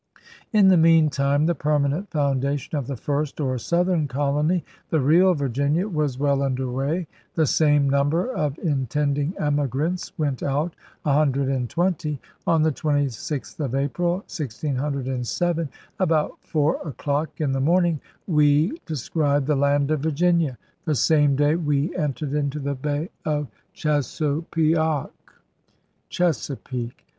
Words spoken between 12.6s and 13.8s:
the 26th of